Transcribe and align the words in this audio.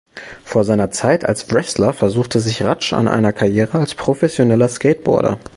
Vor 0.43 0.63
seiner 0.63 0.89
Zeit 0.89 1.25
als 1.25 1.51
Wrestler 1.53 1.93
versuchte 1.93 2.39
sich 2.39 2.63
Ratsch 2.63 2.91
an 2.93 3.07
einer 3.07 3.33
Karriere 3.33 3.77
als 3.77 3.93
professioneller 3.93 4.67
Skateboarder. 4.67 5.37